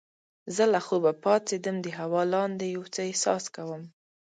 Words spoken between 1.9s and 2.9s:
هوا لاندې یو